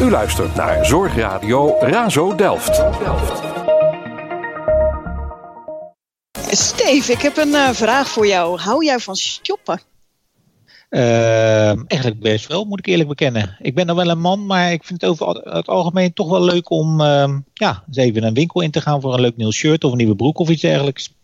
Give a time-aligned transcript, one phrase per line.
[0.00, 2.82] U luistert naar Zorgradio Razo Delft.
[6.50, 8.58] Steve, ik heb een uh, vraag voor jou.
[8.58, 9.80] Hou jij van shoppen?
[10.90, 13.56] Uh, eigenlijk best wel, moet ik eerlijk bekennen.
[13.60, 16.42] Ik ben dan wel een man, maar ik vind het over het algemeen toch wel
[16.44, 19.50] leuk om uh, ja, eens even een winkel in te gaan voor een leuk nieuw
[19.50, 21.14] shirt of een nieuwe broek of iets dergelijks.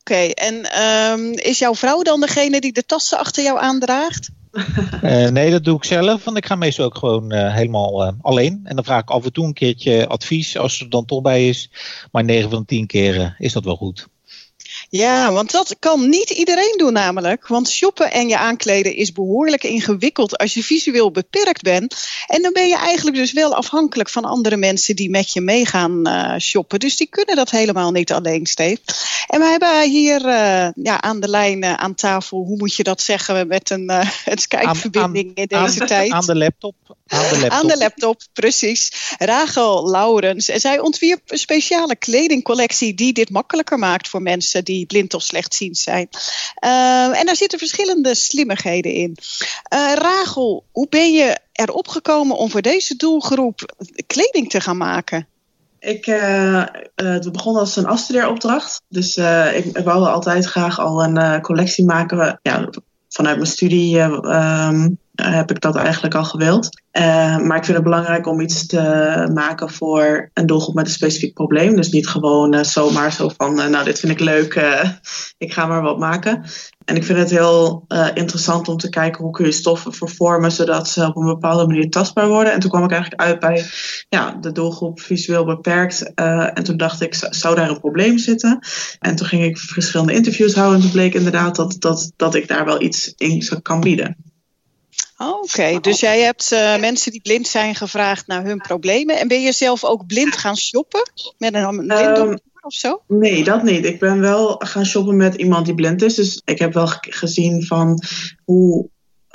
[0.00, 4.28] Oké, okay, en um, is jouw vrouw dan degene die de tassen achter jou aandraagt?
[5.02, 8.12] Uh, nee, dat doe ik zelf, want ik ga meestal ook gewoon uh, helemaal uh,
[8.20, 8.60] alleen.
[8.64, 11.48] En dan vraag ik af en toe een keertje advies als er dan toch bij
[11.48, 11.70] is.
[12.12, 14.08] Maar 9 van de 10 keer is dat wel goed.
[14.90, 17.46] Ja, want dat kan niet iedereen doen namelijk.
[17.46, 22.08] Want shoppen en je aankleden is behoorlijk ingewikkeld als je visueel beperkt bent.
[22.26, 26.08] En dan ben je eigenlijk dus wel afhankelijk van andere mensen die met je meegaan
[26.08, 26.78] uh, shoppen.
[26.78, 28.80] Dus die kunnen dat helemaal niet alleen, Steve.
[29.26, 32.82] En we hebben hier uh, ja, aan de lijn uh, aan tafel, hoe moet je
[32.82, 36.10] dat zeggen, met een, uh, Skype-verbinding in deze aan, tijd.
[36.10, 36.74] Aan de laptop.
[37.08, 37.50] Aan de laptop.
[37.50, 39.14] Aan de laptop, precies.
[39.18, 40.48] Rachel Laurens.
[40.48, 45.22] En zij ontwierp een speciale kledingcollectie die dit makkelijker maakt voor mensen die blind of
[45.22, 46.08] slechtziend zijn.
[46.64, 49.16] Uh, en daar zitten verschillende slimmigheden in.
[49.74, 53.74] Uh, Rachel, hoe ben je erop gekomen om voor deze doelgroep
[54.06, 55.26] kleding te gaan maken?
[55.80, 58.82] Ik, uh, het begon als een afstudeeropdracht.
[58.88, 59.16] Dus
[59.54, 62.40] ik, ik wilde altijd graag al een collectie maken.
[62.42, 62.68] Ja,
[63.08, 66.68] vanuit mijn studie um, heb ik dat eigenlijk al gewild.
[66.92, 70.92] Uh, maar ik vind het belangrijk om iets te maken voor een doelgroep met een
[70.92, 71.76] specifiek probleem.
[71.76, 74.54] Dus niet gewoon uh, zomaar zo van, nou dit vind ik leuk,
[75.38, 76.44] ik ga maar wat maken.
[76.84, 80.88] En ik vind het heel interessant om te kijken hoe kun je stoffen vervormen zodat
[80.88, 82.52] ze op een bepaalde manier tastbaar worden.
[82.52, 83.64] En toen kwam ik eigenlijk uit bij
[84.08, 86.14] ja, de doelgroep visueel beperkt.
[86.14, 88.58] en toen dacht ik, zou daar een probleem zitten?
[88.98, 92.48] En toen ging ik verschillende interviews houden en toen bleek inderdaad dat, dat, dat ik
[92.48, 94.27] daar wel iets in kan bieden.
[95.18, 99.18] Oké, okay, dus jij hebt uh, mensen die blind zijn gevraagd naar hun problemen.
[99.18, 103.02] En ben je zelf ook blind gaan shoppen met een blinddoek um, of zo?
[103.06, 103.84] Nee, dat niet.
[103.84, 106.14] Ik ben wel gaan shoppen met iemand die blind is.
[106.14, 108.02] Dus ik heb wel gezien van
[108.44, 108.88] hoe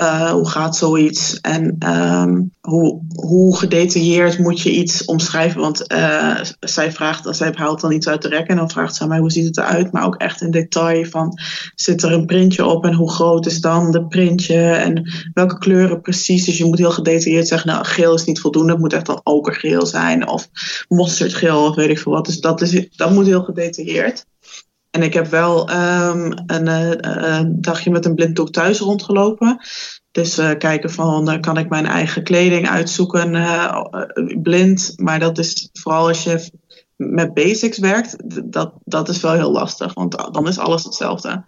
[0.03, 5.61] uh, hoe gaat zoiets en um, hoe, hoe gedetailleerd moet je iets omschrijven?
[5.61, 9.07] Want uh, zij vraagt, zij haalt dan iets uit de rek en dan vraagt ze
[9.07, 11.39] mij hoe ziet het eruit, maar ook echt in detail van
[11.75, 16.01] zit er een printje op en hoe groot is dan de printje en welke kleuren
[16.01, 16.45] precies.
[16.45, 19.21] Dus je moet heel gedetailleerd zeggen, nou geel is niet voldoende, het moet echt dan
[19.23, 20.49] okergeel zijn of
[20.87, 22.25] mosterdgeel of weet ik veel wat.
[22.25, 24.25] Dus dat, is, dat moet heel gedetailleerd.
[24.93, 29.57] En ik heb wel um, een, uh, een, dagje met een blinddoek thuis rondgelopen.
[30.11, 33.31] Dus uh, kijken van, uh, kan ik mijn eigen kleding uitzoeken
[34.41, 34.93] blind?
[34.95, 36.51] Maar dat is vooral als je
[36.95, 38.15] met basics werkt,
[38.53, 39.93] dat, dat is wel heel lastig.
[39.93, 41.45] Want dan is alles hetzelfde.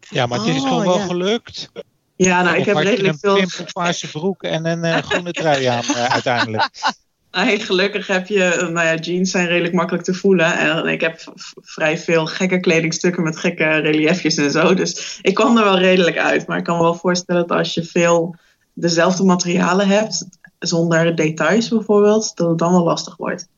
[0.00, 1.06] Ja, maar het is oh, gewoon wel ja.
[1.06, 1.70] gelukt.
[2.16, 3.38] Ja, nou, ik heb redelijk veel...
[3.38, 6.68] Een paarse broek en een groene trui aan uiteindelijk.
[7.32, 10.58] Gelukkig heb je, nou ja, jeans zijn redelijk makkelijk te voelen.
[10.58, 14.74] En ik heb vrij veel gekke kledingstukken met gekke reliefjes en zo.
[14.74, 16.46] Dus ik kwam er wel redelijk uit.
[16.46, 18.36] Maar ik kan me wel voorstellen dat als je veel
[18.72, 20.26] dezelfde materialen hebt,
[20.58, 23.48] zonder details bijvoorbeeld, dat het dan wel lastig wordt.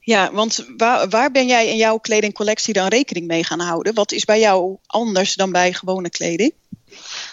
[0.00, 3.94] Ja, want waar, waar ben jij in jouw kledingcollectie dan rekening mee gaan houden?
[3.94, 6.52] Wat is bij jou anders dan bij gewone kleding?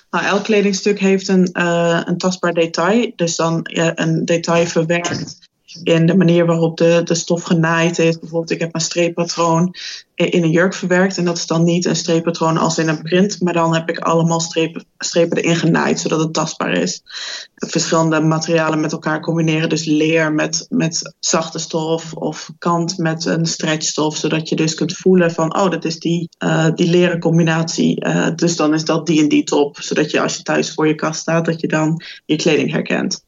[0.10, 3.12] Nou, elk kledingstuk heeft een, uh, een tastbaar detail.
[3.16, 3.60] Dus dan
[3.96, 5.52] een detail verwerkt
[5.84, 8.20] in de manier waarop de, de stof genaaid is.
[8.20, 9.76] Bijvoorbeeld, ik heb een streeppatroon
[10.16, 11.18] in een jurk verwerkt.
[11.18, 14.00] En dat is dan niet een streeppatroon als in een print, maar dan heb ik
[14.00, 17.02] allemaal strepen, strepen erin genaaid, zodat het tastbaar is.
[17.56, 23.46] Verschillende materialen met elkaar combineren, dus leer met, met zachte stof of kant met een
[23.46, 28.06] stretchstof, zodat je dus kunt voelen van, oh, dat is die, uh, die leren combinatie.
[28.06, 30.88] Uh, dus dan is dat die en die top, zodat je als je thuis voor
[30.88, 33.24] je kast staat, dat je dan je kleding herkent.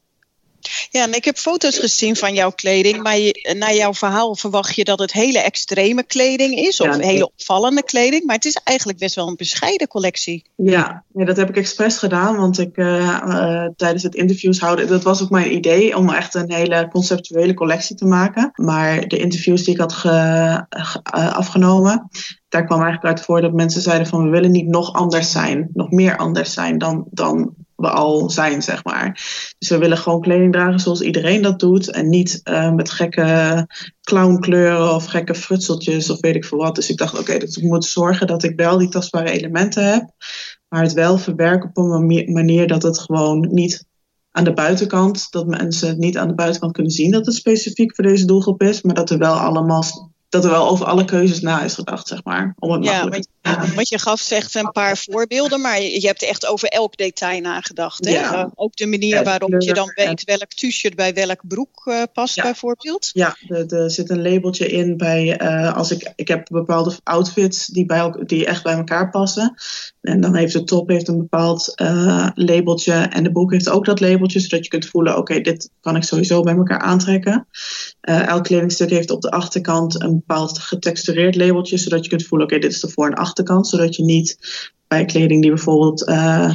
[0.90, 4.74] Ja, en ik heb foto's gezien van jouw kleding, maar je, naar jouw verhaal verwacht
[4.74, 8.60] je dat het hele extreme kleding is, of ja, hele opvallende kleding, maar het is
[8.64, 10.44] eigenlijk best wel een bescheiden collectie.
[10.56, 14.86] Ja, nee, dat heb ik expres gedaan, want ik uh, uh, tijdens het interviews houden,
[14.86, 18.50] dat was ook mijn idee om echt een hele conceptuele collectie te maken.
[18.54, 22.08] Maar de interviews die ik had ge, ge, uh, afgenomen,
[22.48, 25.70] daar kwam eigenlijk uit voor dat mensen zeiden van we willen niet nog anders zijn,
[25.72, 29.12] nog meer anders zijn dan, dan we al zijn, zeg maar.
[29.58, 31.90] Dus we willen gewoon kleding dragen zoals iedereen dat doet.
[31.90, 33.66] En niet uh, met gekke
[34.00, 36.74] clownkleuren of gekke frutseltjes of weet ik veel wat.
[36.74, 39.92] Dus ik dacht, oké, okay, dus ik moet zorgen dat ik wel die tastbare elementen
[39.92, 40.10] heb.
[40.68, 43.84] Maar het wel verwerken op een manier dat het gewoon niet
[44.30, 47.94] aan de buitenkant, dat mensen het niet aan de buitenkant kunnen zien dat het specifiek
[47.94, 48.82] voor deze doelgroep is.
[48.82, 52.24] Maar dat er wel allemaal dat er wel over alle keuzes na is gedacht, zeg
[52.24, 52.54] maar.
[52.58, 53.08] Om het ja,
[53.74, 58.04] Want je gaf zegt een paar voorbeelden, maar je hebt echt over elk detail nagedacht.
[58.04, 58.10] Hè?
[58.10, 58.38] Ja.
[58.38, 62.34] Uh, ook de manier waarop je dan weet welk t-shirt bij welk broek uh, past,
[62.34, 62.42] Ja.
[62.42, 63.10] bijvoorbeeld.
[63.12, 67.86] Ja, er, zit een labeltje in bij eh, als ik, ik heb bepaalde outfits die,
[67.86, 69.54] bij, die echt bij elkaar passen.
[70.00, 73.84] En dan heeft de top heeft een bepaald eh, labeltje en de broek heeft ook
[73.84, 77.46] dat labeltje, zodat je kunt voelen, oké, dit kan ik sowieso bij elkaar aantrekken.
[78.06, 82.46] Eh, elk kledingstuk heeft op de achterkant een bepaald getextureerd labeltje, zodat je kunt voelen,
[82.46, 84.38] oké, dit is de voor- en achterkant, zodat je niet
[84.88, 86.50] bij kleding die bijvoorbeeld eh,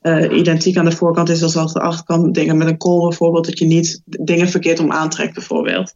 [0.00, 3.46] eh, identiek aan de voorkant is als aan de achterkant, dingen met een kool bijvoorbeeld,
[3.46, 5.94] dat je niet dingen verkeerd om aantrekt bijvoorbeeld.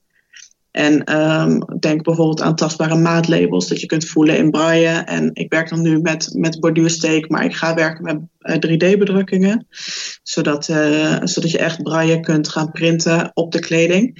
[0.70, 4.88] En ehm, denk bijvoorbeeld aan tastbare maatlabels, dat je kunt voelen in braille.
[4.88, 9.66] En ik werk dan nu met, met borduursteek, maar ik ga werken met eh, 3D-bedrukkingen.
[10.22, 10.64] Zodat,
[11.22, 14.18] zodat je echt braille kunt gaan printen op de kleding.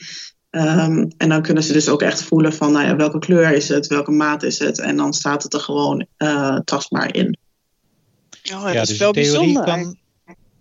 [0.51, 3.69] Ehm, en dan kunnen ze dus ook echt voelen van nou ja, welke kleur is
[3.69, 4.79] het, welke maat is het.
[4.79, 7.39] En dan staat het er gewoon eh, tastbaar in.
[8.53, 9.65] Oh, dat ja, is dus wel in theorie, bijzonder.
[9.65, 9.97] kan,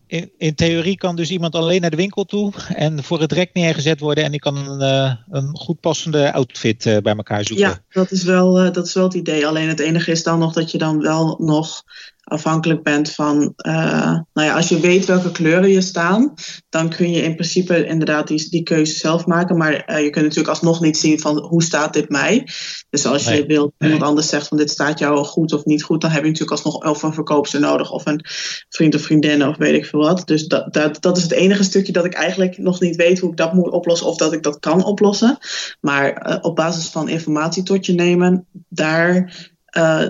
[0.08, 3.50] in, in theorie kan dus iemand alleen naar de winkel toe en voor het rek
[3.54, 7.68] neergezet worden en die kan een, eh, een goed passende outfit eh, bij elkaar zoeken.
[7.68, 9.48] Ja, dat is, wel, eh, dat is wel het idee.
[9.48, 11.84] Alleen het enige is dan nog dat je dan wel nog
[12.28, 16.34] afhankelijk bent van, eh, nou ja, als je weet welke kleuren je staan,
[16.70, 19.58] dan kun je in principe inderdaad die, die keuze zelf maken.
[19.58, 22.48] Maar eh, je kunt natuurlijk alsnog niet zien van hoe staat dit mij.
[22.90, 23.46] Dus als je Nee.
[23.46, 26.30] wilt, iemand anders zegt van dit staat jou goed of niet goed, dan heb je
[26.30, 28.26] natuurlijk alsnog of een verkoopster nodig of een
[28.70, 30.28] vriend of vriendin of weet ik veel wat.
[30.28, 33.30] Dus dat, dat, dat is het enige stukje dat ik eigenlijk nog niet weet hoe
[33.32, 35.38] ik dat moet oplossen of dat ik dat kan oplossen.
[35.82, 39.34] Maar eh, op basis van informatie tot je nemen, daar,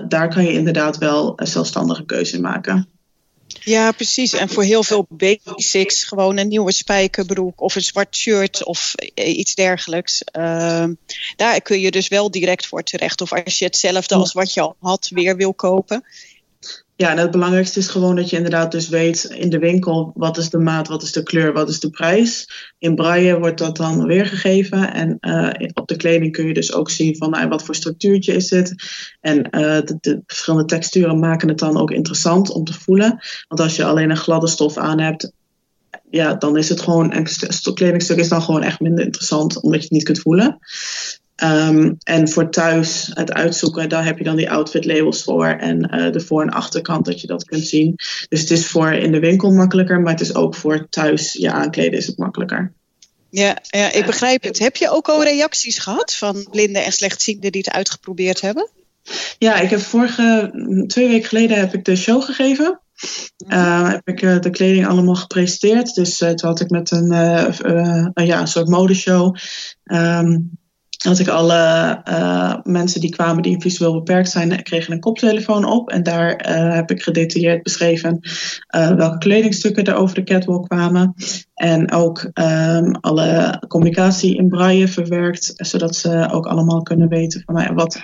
[0.08, 2.88] daar kan je inderdaad wel een zelfstandige keuze in maken.
[3.60, 4.32] Ja, precies.
[4.32, 9.38] En voor heel veel basics, gewoon een nieuwe spijkerbroek of een zwart shirt of eh,
[9.38, 10.24] iets dergelijks.
[10.24, 10.94] Ehm,
[11.36, 13.20] daar kun je dus wel direct voor terecht.
[13.20, 16.04] Of als je hetzelfde als wat je al had weer wil kopen.
[16.96, 20.36] Ja, en het belangrijkste is gewoon dat je inderdaad dus weet in de winkel wat
[20.36, 22.48] is de maat, wat is de kleur, wat is de prijs.
[22.78, 26.90] In braille wordt dat dan weergegeven en eh, op de kleding kun je dus ook
[26.90, 28.74] zien van nou, wat voor structuurtje is dit.
[29.20, 33.20] En eh, de, de verschillende texturen maken het dan ook interessant om te voelen.
[33.48, 35.32] Want als je alleen een gladde stof aan hebt,
[36.10, 39.60] ja, dan is het gewoon, een st- st- kledingstuk is dan gewoon echt minder interessant
[39.60, 40.58] omdat je het niet kunt voelen.
[41.38, 45.82] Ehm, en voor thuis het uitzoeken, daar heb je dan die outfit labels voor en
[45.82, 47.94] eh, de voor- en achterkant dat je dat kunt zien.
[48.28, 51.52] Dus het is voor in de winkel makkelijker, maar het is ook voor thuis je
[51.52, 52.72] aankleden is het makkelijker.
[53.30, 54.58] Ja, ja, ik begrijp het.
[54.58, 58.70] Heb je ook al reacties gehad van blinden en slechtzienden die het uitgeprobeerd hebben?
[59.38, 60.50] Ja, ik heb vorige,
[60.86, 62.80] twee weken geleden heb ik de show gegeven.
[63.48, 65.94] Uh, heb ik uh, de kleding allemaal gepresenteerd.
[65.94, 67.08] Dus uh, toen had ik met een,
[68.14, 69.36] ja, een soort modeshow.
[69.84, 70.58] Um,
[71.04, 75.90] had ik alle uh, mensen die kwamen die visueel beperkt zijn, kregen een koptelefoon op.
[75.90, 78.20] En daar uh, heb ik gedetailleerd beschreven
[78.70, 81.14] welke kledingstukken er over de catwalk kwamen.
[81.54, 87.54] En ook um, alle communicatie in braille verwerkt, zodat ze ook allemaal kunnen weten van
[87.54, 88.02] nou ja, wat.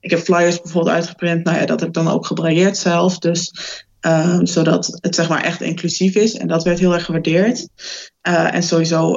[0.00, 3.18] Ik heb flyers bijvoorbeeld uitgeprint, nou ja, dat heb ik dan ook gebrailleerd zelf.
[3.18, 3.52] Dus
[4.00, 6.36] um, zodat het zeg maar echt inclusief is.
[6.36, 7.68] En dat werd heel erg gewaardeerd.
[8.22, 9.14] en sowieso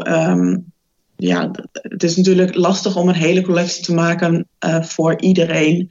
[1.20, 5.88] ja, het is natuurlijk lastig om een hele collectie te maken uh, voor iedereen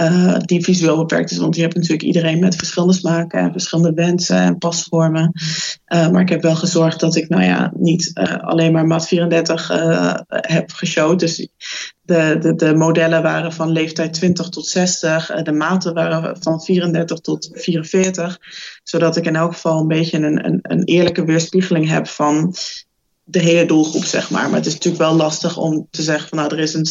[0.00, 1.36] uh, die visueel beperkt is.
[1.36, 5.32] Want je hebt natuurlijk iedereen met verschillende smaken en verschillende wensen en pasvormen.
[5.88, 8.10] Uh, maar ik heb wel gezorgd dat ik nou ja, niet
[8.40, 9.68] alleen maar maat 34
[10.28, 11.20] heb geshowd.
[11.20, 11.48] Dus
[12.02, 15.42] de, de, de modellen waren van leeftijd 20 tot 60.
[15.42, 18.38] de maten waren van 34 tot 44.
[18.82, 22.54] Zodat ik in elk geval een beetje een, een, een eerlijke weerspiegeling heb van
[23.28, 24.48] de hele doelgroep, zeg maar.
[24.48, 26.86] Maar het is natuurlijk wel lastig om te zeggen van nou, er is een,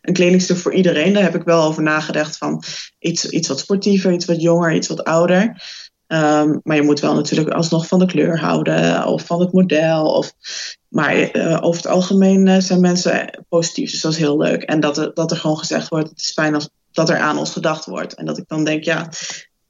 [0.00, 1.12] een kledingstuk voor iedereen.
[1.12, 2.62] Daar heb ik wel over nagedacht van
[2.98, 5.62] iets, iets wat sportiever, iets wat jonger, iets wat ouder.
[6.06, 10.04] Um, maar je moet wel natuurlijk alsnog van de kleur houden of van het model.
[10.06, 10.32] Of,
[10.88, 14.62] maar uh, over het algemeen uh, zijn mensen positief, dus dat is heel leuk.
[14.62, 17.38] En dat er, dat er gewoon gezegd wordt, het is fijn als, dat er aan
[17.38, 18.14] ons gedacht wordt.
[18.14, 19.10] En dat ik dan denk, ja,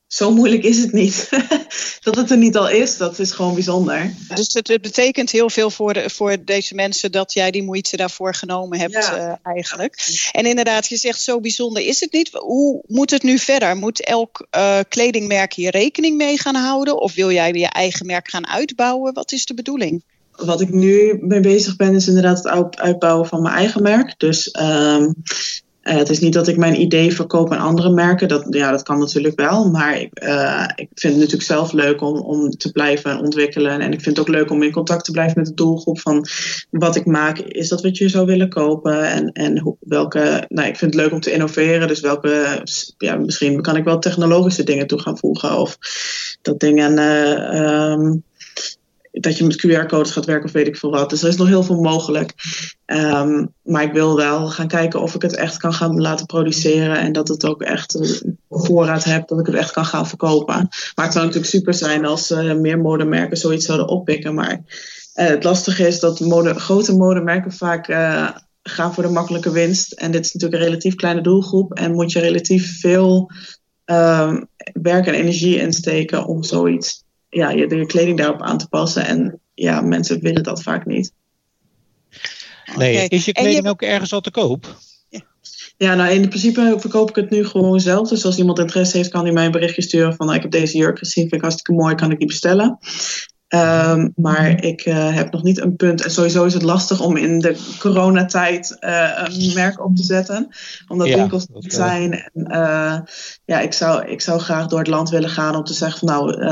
[0.06, 1.28] zo moeilijk is het niet.
[2.04, 4.14] dat het er niet al is, dat is gewoon bijzonder.
[4.34, 7.96] Dus het, het betekent heel veel voor, de, voor deze mensen dat jij die moeite
[7.96, 9.18] daarvoor genomen hebt ja.
[9.18, 10.28] uh, eigenlijk.
[10.32, 12.30] En inderdaad, je zegt zo bijzonder is het niet.
[12.32, 13.76] Hoe moet het nu verder?
[13.76, 17.00] Moet elk uh, kledingmerk hier rekening mee gaan houden?
[17.00, 19.14] Of wil jij je eigen merk gaan uitbouwen?
[19.14, 20.04] Wat is de bedoeling?
[20.36, 24.14] Wat ik nu mee bezig ben, is inderdaad het uitbouwen van mijn eigen merk.
[24.18, 25.14] Dus um,
[25.84, 28.28] Uh, het is niet dat ik mijn idee verkoop aan andere merken.
[28.28, 29.70] Dat, ja, dat kan natuurlijk wel.
[29.70, 33.80] Maar ik, uh, ik vind het natuurlijk zelf leuk om, om te blijven ontwikkelen.
[33.80, 36.00] En ik vind het ook leuk om in contact te blijven met de doelgroep.
[36.00, 36.26] Van
[36.70, 39.10] wat ik maak, is dat wat je zou willen kopen?
[39.10, 40.44] En, en welke.
[40.48, 41.88] Nou, ik vind het leuk om te innoveren.
[41.88, 42.62] Dus welke.
[42.98, 45.58] Ja, misschien kan ik wel technologische dingen toe gaan voegen.
[45.58, 45.78] Of
[46.42, 46.98] dat dingen.
[46.98, 48.24] Uh, um,
[49.20, 51.10] dat je met QR-codes gaat werken of weet ik veel wat.
[51.10, 52.32] Dus er is nog heel veel mogelijk.
[52.86, 56.98] Um, maar ik wil wel gaan kijken of ik het echt kan gaan laten produceren.
[56.98, 60.68] En dat het ook echt een voorraad heb, dat ik het echt kan gaan verkopen.
[60.94, 64.34] Maar het zou natuurlijk super zijn als uh, meer modemerken zoiets zouden oppikken.
[64.34, 66.22] Maar uh, het lastige is dat
[66.56, 68.30] grote modemerken vaak uh,
[68.62, 69.92] gaan voor de makkelijke winst.
[69.92, 71.72] En dit is natuurlijk een relatief kleine doelgroep.
[71.72, 73.30] En moet je relatief veel
[73.84, 77.03] um, werk en energie insteken om zoiets
[77.34, 79.06] ja, je, je kleding daarop aan te passen.
[79.06, 81.12] En ja, mensen willen dat vaak niet.
[82.76, 83.06] Nee, okay.
[83.06, 83.68] is je kleding je...
[83.68, 84.76] ook ergens al te koop?
[85.76, 88.08] Ja, nou in principe verkoop ik het nu gewoon zelf.
[88.08, 90.52] Dus als iemand interesse heeft, kan hij mij een berichtje sturen van nou, ik heb
[90.52, 92.78] deze jurk gezien, vind ik hartstikke mooi, kan ik die bestellen.
[93.54, 96.02] Um, maar ik uh, heb nog niet een punt.
[96.02, 100.48] En sowieso is het lastig om in de coronatijd uh, een merk op te zetten.
[100.88, 102.12] Omdat ja, winkels niet zijn.
[102.12, 102.98] En, uh,
[103.44, 106.08] ja, ik zou, ik zou graag door het land willen gaan om te zeggen van
[106.08, 106.42] nou,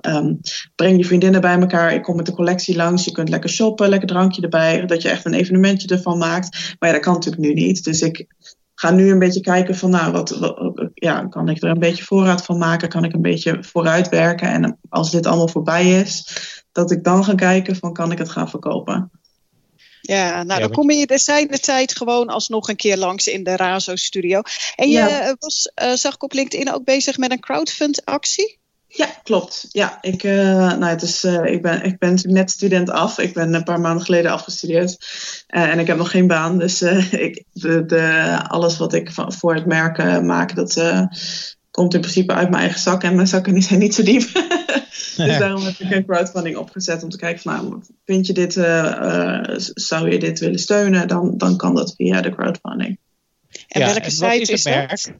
[0.00, 0.40] um,
[0.74, 1.94] breng je vriendinnen bij elkaar.
[1.94, 3.04] Ik kom met de collectie langs.
[3.04, 4.86] Je kunt lekker shoppen, lekker drankje erbij.
[4.86, 6.76] Dat je echt een evenementje ervan maakt.
[6.78, 7.84] Maar ja, dat kan natuurlijk nu niet.
[7.84, 8.26] Dus ik
[8.78, 12.04] ga nu een beetje kijken van, nou, wat, wat, ja, kan ik er een beetje
[12.04, 12.88] voorraad van maken?
[12.88, 14.48] Kan ik een beetje vooruit werken?
[14.48, 16.38] En als dit allemaal voorbij is,
[16.72, 19.10] dat ik dan ga kijken van, kan ik het gaan verkopen?
[20.00, 23.56] Ja, nou dan kom je de zijde tijd gewoon alsnog een keer langs in de
[23.56, 24.40] Razo-studio.
[24.76, 25.36] En je ja.
[25.38, 28.58] was, uh, zag ik op LinkedIn ook bezig met een crowdfund-actie?
[28.96, 29.66] Ja, klopt.
[29.70, 33.18] Ja, ik, uh, nou, het is, uh, ik, ben, ik ben net student af.
[33.18, 34.96] Ik ben een paar maanden geleden afgestudeerd.
[35.48, 36.58] Uh, en ik heb nog geen baan.
[36.58, 40.82] Dus ik, de, de, alles wat ik van, voor het merk maak, dat
[41.70, 43.02] komt in principe uit mijn eigen zak.
[43.02, 44.32] En mijn zakken zijn niet zo diep.
[45.16, 48.52] dus daarom heb ik een crowdfunding opgezet om te kijken van, nou, vind je dit,
[49.74, 51.08] zou je dit willen steunen?
[51.08, 52.98] Dan, dan kan dat via de crowdfunding.
[53.68, 55.10] En ja, welke en site is, is dat?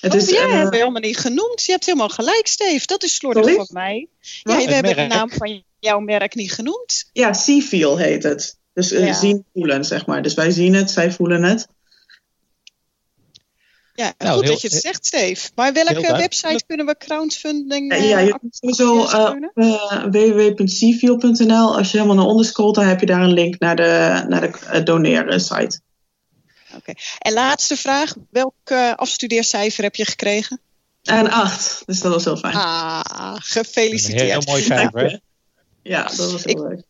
[0.00, 1.64] Het oh, is, jij uh, hebt helemaal niet genoemd.
[1.64, 2.86] Je hebt helemaal gelijk, Steve.
[2.86, 4.08] Dat is slordig van mij.
[4.42, 7.10] Ja, we hebben de naam van jouw merk niet genoemd.
[7.12, 8.58] Ja, Seafeel heet het.
[8.72, 9.12] Dus uh, ja.
[9.12, 10.22] zien, voelen, zeg maar.
[10.22, 11.66] Dus wij zien het, zij voelen het.
[13.94, 15.50] Ja, nou, goed heel, dat je het zegt, Steve.
[15.54, 19.32] Maar welke website kunnen we crowdfunding uh, Ja, je kunt sowieso uh.
[21.76, 24.60] Als je helemaal naar onder scrolt, dan heb je daar een link naar de, naar
[24.72, 25.80] de doneren site.
[26.76, 26.92] Oké.
[27.18, 28.14] En laatste vraag.
[28.30, 30.60] Welk uh, afstudeercijfer heb je gekregen?
[31.02, 31.82] Een 8.
[31.86, 32.54] Dus dat was heel fijn.
[32.54, 34.20] Ah, gefeliciteerd.
[34.20, 35.20] Een heel mooi cijfer.
[35.82, 36.82] Ja, dat was heel ik, leuk.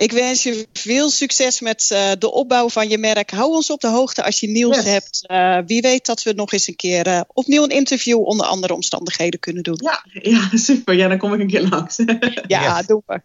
[0.00, 3.30] Ik wens je veel succes met uh, de opbouw van je merk.
[3.30, 4.84] Hou ons op de hoogte als je nieuws yes.
[4.84, 5.24] hebt.
[5.26, 8.74] Uh, wie weet dat we nog eens een keer uh, opnieuw een interview onder andere
[8.74, 9.78] omstandigheden kunnen doen.
[9.82, 10.94] Ja, ja super.
[10.94, 11.96] Ja, dan kom ik een keer langs.
[11.96, 13.20] ja, ja, doen we.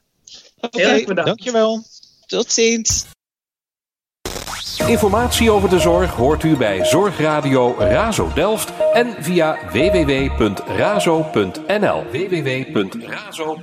[0.60, 1.84] Oké, okay, dankjewel.
[2.25, 3.06] Tot ziens.
[4.77, 11.24] Informatie over de zorg hoort u bij Zorgradio Razo Delft en via www.razo.nl.
[12.12, 13.55] www.razo.nl